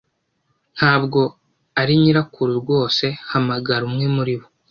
Ntabwo 0.77 1.19
ari 1.81 1.93
nyirakuru 2.01 2.51
rwose 2.61 3.05
Hamagara 3.29 3.83
umwe 3.89 4.05
muri 4.15 4.33
bo 4.39 4.47